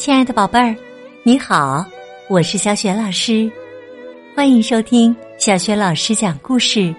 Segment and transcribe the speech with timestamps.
[0.00, 0.74] 亲爱的宝贝儿，
[1.24, 1.84] 你好，
[2.26, 3.52] 我是小雪老师，
[4.34, 6.94] 欢迎收听小雪老师讲故事，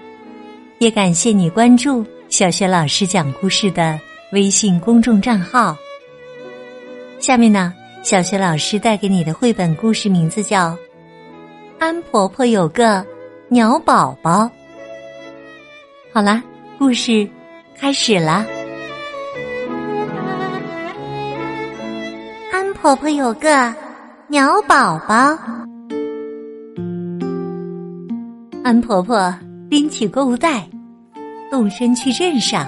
[0.78, 3.98] 也感谢你关注小雪老师讲故事的
[4.30, 5.76] 微信公众账号。
[7.18, 7.74] 下面呢，
[8.04, 10.70] 小雪老师带给你的绘本故事名字叫
[11.80, 13.04] 《安婆婆有个
[13.48, 14.44] 鸟宝宝》。
[16.12, 16.40] 好啦，
[16.78, 17.28] 故事
[17.76, 18.46] 开始了。
[22.82, 23.72] 婆婆有个
[24.26, 25.38] 鸟宝宝，
[28.64, 29.32] 安婆婆
[29.70, 30.68] 拎起购物袋，
[31.48, 32.66] 动身去镇上。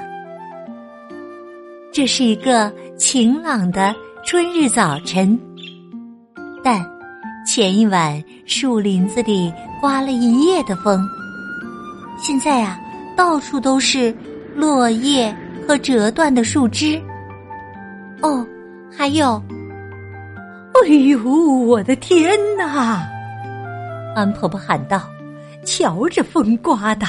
[1.93, 3.93] 这是一个晴朗的
[4.25, 5.37] 春日早晨，
[6.63, 6.81] 但
[7.45, 11.05] 前一晚树林子里刮了一夜的风，
[12.19, 12.79] 现在啊，
[13.17, 14.15] 到处都是
[14.55, 17.03] 落叶和折断的树枝。
[18.23, 18.47] 哦，
[18.97, 19.43] 还有。
[20.85, 21.19] 哎呦，
[21.67, 23.09] 我的天哪！
[24.15, 25.01] 安婆婆喊道
[25.65, 27.07] ：“瞧这风刮的，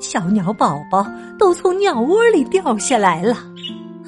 [0.00, 1.06] 小鸟宝宝
[1.38, 3.36] 都从鸟窝里掉下来了。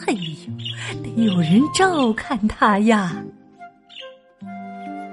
[0.06, 3.12] 哎呦，得有人照看它呀！”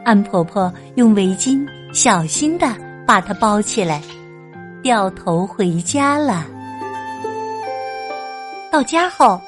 [0.05, 2.73] 安婆婆用围巾小心的
[3.05, 4.01] 把它包起来，
[4.81, 6.45] 掉头回家了。
[8.71, 9.41] 到家后，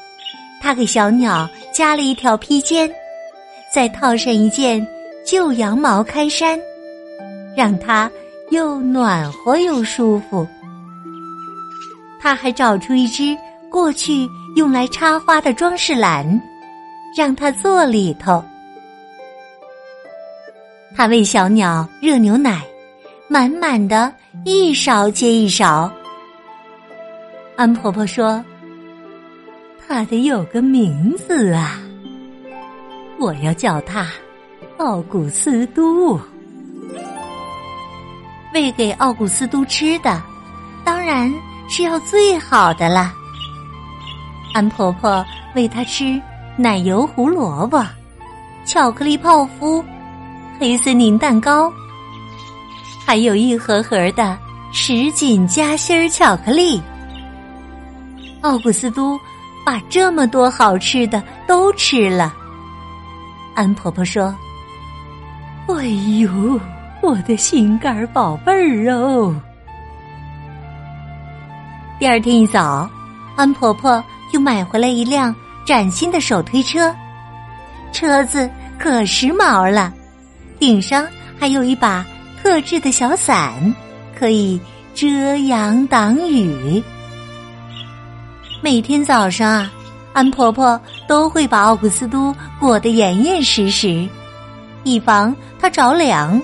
[0.61, 2.93] 她给小鸟加了一条披肩。
[3.73, 4.85] 再套上一件
[5.25, 6.59] 旧羊毛开衫，
[7.55, 8.11] 让它
[8.49, 10.45] 又暖和又舒服。
[12.19, 13.35] 他还找出一只
[13.69, 16.39] 过去用来插花的装饰篮，
[17.15, 18.43] 让它坐里头。
[20.95, 22.61] 他喂小鸟热牛奶，
[23.29, 24.13] 满满的
[24.43, 25.89] 一勺接一勺。
[27.55, 28.43] 安婆婆说
[29.87, 31.81] ：“它得有个名字啊。”
[33.21, 34.07] 我要叫他
[34.77, 36.19] 奥古斯都，
[38.51, 40.19] 喂给奥古斯都吃的，
[40.83, 41.31] 当然
[41.69, 43.13] 是要最好的了。
[44.55, 45.23] 安婆婆
[45.53, 46.19] 喂他吃
[46.57, 47.85] 奶油胡萝卜、
[48.65, 49.85] 巧克力泡芙、
[50.59, 51.71] 黑森林蛋糕，
[53.05, 54.35] 还有一盒盒的
[54.73, 56.81] 什锦夹心儿巧克力。
[58.41, 59.15] 奥古斯都
[59.63, 62.35] 把这么多好吃的都吃了。
[63.53, 64.33] 安婆婆说
[65.67, 65.85] ：“哎
[66.19, 66.59] 呦，
[67.01, 69.35] 我的心肝宝贝儿哦！”
[71.99, 72.89] 第二天一早，
[73.35, 75.35] 安婆婆又买回来一辆
[75.65, 76.95] 崭新的手推车，
[77.91, 79.93] 车子可时髦了，
[80.57, 81.05] 顶上
[81.37, 82.05] 还有一把
[82.41, 83.53] 特制的小伞，
[84.17, 84.59] 可以
[84.95, 86.81] 遮阳挡雨。
[88.61, 89.71] 每天早上啊。
[90.13, 90.77] 安婆婆
[91.11, 94.07] 都会把奥古斯都裹得严严实实，
[94.85, 96.41] 以防他着凉。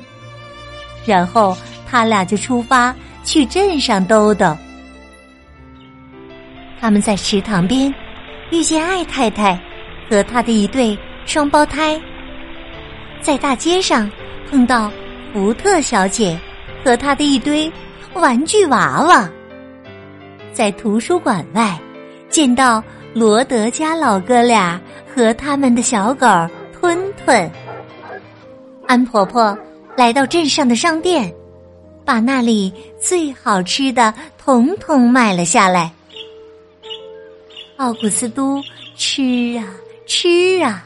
[1.05, 1.55] 然后
[1.89, 4.57] 他俩就出发去镇上兜兜。
[6.81, 7.93] 他们在池塘边
[8.51, 9.57] 遇见艾太太
[10.09, 11.97] 和他的一对双胞胎，
[13.21, 14.11] 在大街上
[14.51, 14.91] 碰到
[15.31, 16.37] 福特小姐
[16.83, 17.71] 和她的一堆
[18.15, 19.29] 玩具娃娃，
[20.51, 21.79] 在图书馆外
[22.29, 22.83] 见到。
[23.17, 24.79] 罗德家老哥俩
[25.11, 26.27] 和他们的小狗
[26.71, 27.49] 吞吞，
[28.85, 29.57] 安婆婆
[29.95, 31.33] 来到镇上的商店，
[32.05, 35.91] 把那里最好吃的统统买了下来。
[37.77, 38.61] 奥古斯都
[38.95, 39.65] 吃啊
[40.05, 40.85] 吃啊，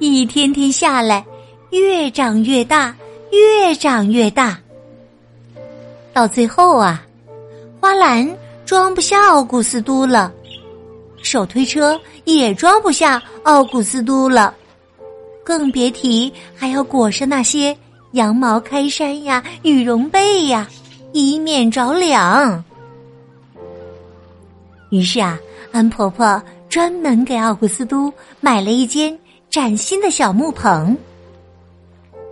[0.00, 1.24] 一天天下来，
[1.70, 2.92] 越长越大，
[3.30, 4.58] 越长越大。
[6.12, 7.06] 到最后啊，
[7.80, 8.28] 花篮
[8.64, 10.32] 装不下奥古斯都了。
[11.26, 14.54] 手推车也装不下奥古斯都了，
[15.44, 17.76] 更别提还要裹上那些
[18.12, 20.68] 羊毛开衫呀、羽绒被呀，
[21.12, 22.62] 以免着凉。
[24.90, 25.36] 于是啊，
[25.72, 29.18] 安婆婆专门给奥古斯都买了一间
[29.50, 30.96] 崭新的小木棚。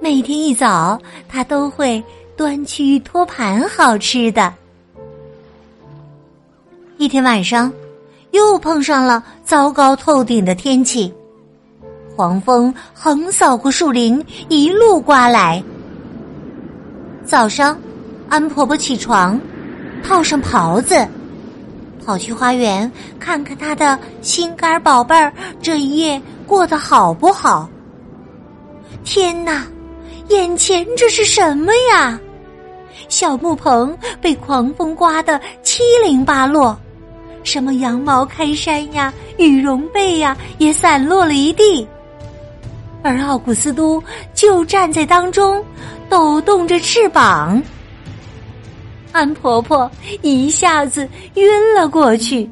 [0.01, 2.03] 每天一早，她都会
[2.37, 4.55] 端去托盘好吃的。
[6.97, 7.73] 一天晚上。
[8.35, 11.15] 又碰上了糟糕透顶的天气，
[12.17, 15.63] 黄风横扫过树林，一路刮来。
[17.25, 17.79] 早上，
[18.29, 19.41] 安婆婆起床，
[20.03, 21.07] 套上袍子，
[22.05, 22.91] 跑去花园
[23.21, 25.33] 看看她的心肝宝贝儿
[25.63, 27.69] 这一夜过得好不好。
[29.05, 29.65] 天哪，
[30.29, 32.19] 眼前这是什么呀？
[33.09, 36.77] 小木棚被狂风刮得七零八落。
[37.45, 41.87] 什么羊毛开衫呀，羽绒被呀，也散落了一地。
[43.03, 44.03] 而奥古斯都
[44.33, 45.63] 就站在当中，
[46.09, 47.63] 抖动着翅膀。
[49.13, 49.89] 安婆婆
[50.23, 52.49] 一下子晕了过去。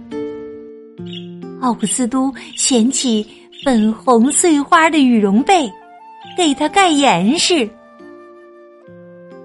[1.60, 3.26] 奥古斯都捡起
[3.64, 5.68] 粉红碎花的羽绒被，
[6.36, 7.68] 给他盖严实。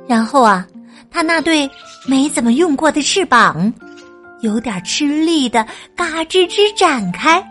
[0.07, 0.67] 然后啊，
[1.09, 1.69] 他那对
[2.05, 3.71] 没怎么用过的翅膀，
[4.47, 7.45] 有点吃力的嘎吱吱展开，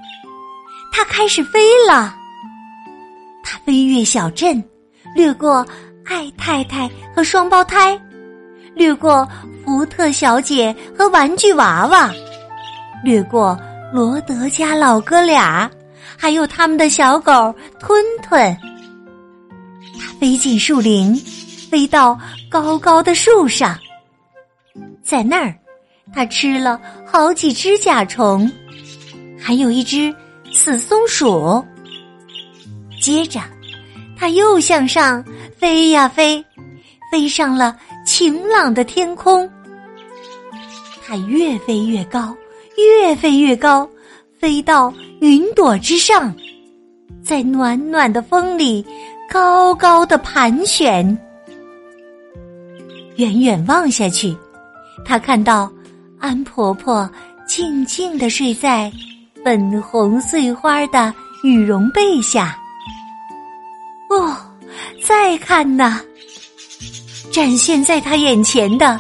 [0.91, 2.17] 它开始飞了。
[3.45, 4.65] 它飞越小镇，
[5.15, 5.65] 掠过
[6.07, 8.01] 艾太太和双胞胎，
[8.75, 9.29] 掠过
[9.63, 12.11] 福特小姐和玩具娃娃，
[13.05, 13.59] 掠过
[13.93, 15.71] 罗德家老哥俩，
[16.17, 18.57] 还有他们的小狗吞吞。
[20.01, 21.15] 他飞进树林，
[21.71, 22.19] 飞到。
[22.49, 23.77] 高高的树上，
[25.03, 25.53] 在那儿，
[26.15, 28.51] 他吃了好几只甲虫，
[29.39, 30.15] 还有一只
[30.53, 31.65] 死松鼠。
[33.01, 33.41] 接着，
[34.17, 35.25] 他又向上
[35.57, 36.43] 飞呀飞，
[37.13, 39.49] 飞上了晴朗的天空。
[41.07, 42.35] 他越飞越高，
[42.77, 43.89] 越飞越高，
[44.39, 46.35] 飞到云朵之上，
[47.23, 48.85] 在暖暖的风里
[49.31, 51.07] 高高的盘旋。
[53.17, 54.37] 远远望下去，
[55.05, 55.71] 他看到
[56.19, 57.09] 安婆婆
[57.47, 58.91] 静静的睡在
[59.45, 62.59] 粉红碎花的羽绒被下。
[64.09, 64.37] 哦，
[65.05, 66.01] 再看呐，
[67.33, 68.99] 展现在他眼前的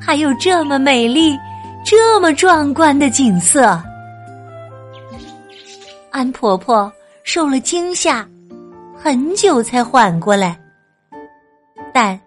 [0.00, 1.36] 还有这么美丽、
[1.84, 3.80] 这么壮观的景色。
[6.10, 6.90] 安婆婆
[7.24, 8.26] 受了惊吓，
[8.96, 10.58] 很久才缓过来，
[11.92, 12.18] 但。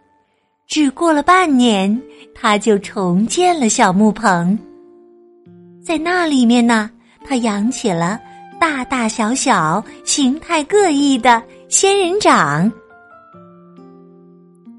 [0.67, 2.01] 只过了半年，
[2.33, 4.57] 他就重建了小木棚。
[5.83, 6.89] 在那里面呢，
[7.23, 8.19] 他养起了
[8.59, 12.71] 大大小小、形态各异的仙人掌。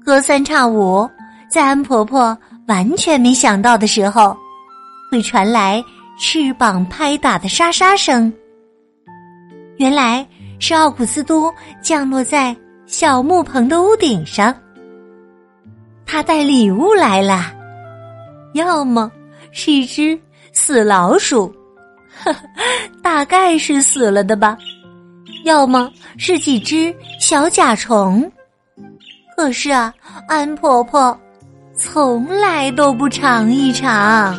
[0.03, 1.09] 隔三差五，
[1.49, 2.37] 在安婆婆
[2.67, 4.35] 完全没想到的时候，
[5.09, 5.81] 会传来
[6.19, 8.31] 翅膀拍打的沙沙声。
[9.77, 10.27] 原来
[10.59, 12.55] 是奥古斯都降落在
[12.85, 14.53] 小木棚的屋顶上。
[16.07, 17.53] 他带礼物来了，
[18.53, 19.11] 要么
[19.51, 20.17] 是一只
[20.53, 21.53] 死老鼠，
[23.03, 24.57] 大概是死了的吧；
[25.43, 28.31] 要么是几只小甲虫。
[29.35, 29.93] 可是啊，
[30.27, 31.15] 安婆婆
[31.75, 34.35] 从来都不尝一尝。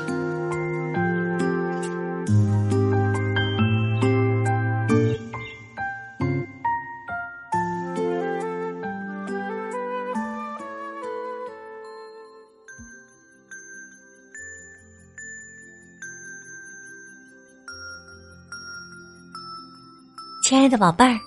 [20.49, 21.21] 亲爱的宝贝儿，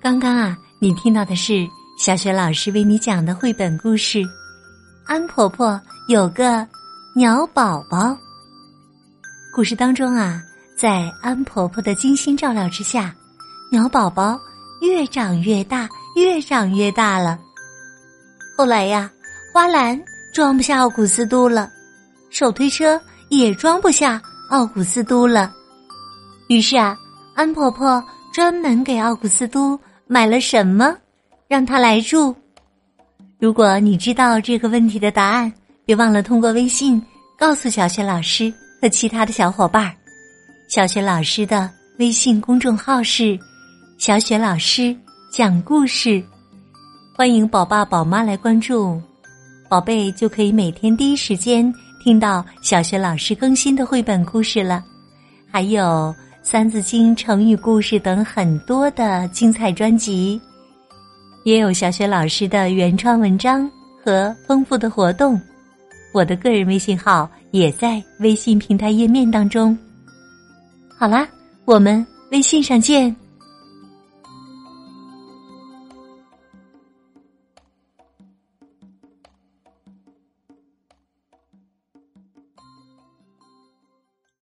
[0.00, 1.68] 刚刚啊，你听到的是
[1.98, 4.18] 小雪老师为你讲的绘本故事
[5.06, 6.64] 《安婆婆有个
[7.16, 7.98] 鸟宝宝》。
[9.52, 10.40] 故事当中啊，
[10.76, 13.12] 在安婆婆的精心照料之下，
[13.72, 14.38] 鸟宝宝
[14.82, 17.40] 越长越大，越长越大了。
[18.56, 19.10] 后来呀，
[19.52, 20.00] 花篮
[20.32, 21.68] 装不下奥古斯都了，
[22.30, 23.00] 手推车
[23.30, 25.52] 也装不下奥古斯都了，
[26.46, 26.96] 于是啊，
[27.34, 28.00] 安婆婆。
[28.32, 30.96] 专门给奥古斯都买了什么，
[31.48, 32.34] 让他来住？
[33.40, 35.52] 如果你知道这个问题的答案，
[35.84, 37.02] 别忘了通过微信
[37.36, 39.92] 告诉小雪老师和其他的小伙伴儿。
[40.68, 41.68] 小雪老师的
[41.98, 43.36] 微信公众号是
[43.98, 44.96] “小雪老师
[45.32, 46.22] 讲故事”，
[47.16, 49.02] 欢迎宝爸宝妈来关注，
[49.68, 51.72] 宝贝就可以每天第一时间
[52.04, 54.84] 听到小雪老师更新的绘本故事了，
[55.50, 56.14] 还有。
[56.42, 60.40] 三字经、成语故事等很多的精彩专辑，
[61.44, 63.70] 也有小雪老师的原创文章
[64.02, 65.40] 和丰富的活动。
[66.12, 69.76] 我的个人微信号也在微信平台页面当中。
[70.98, 71.28] 好啦，
[71.66, 73.14] 我们微信上见。